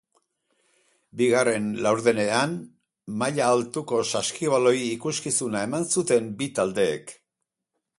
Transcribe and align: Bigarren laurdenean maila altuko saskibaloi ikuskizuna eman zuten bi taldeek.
Bigarren 1.21 1.67
laurdenean 1.87 2.57
maila 3.23 3.53
altuko 3.59 4.03
saskibaloi 4.15 4.75
ikuskizuna 4.91 5.67
eman 5.71 5.91
zuten 5.97 6.37
bi 6.43 6.55
taldeek. 6.61 7.19